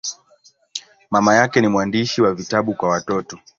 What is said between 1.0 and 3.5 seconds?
Mama yake ni mwandishi wa vitabu kwa watoto.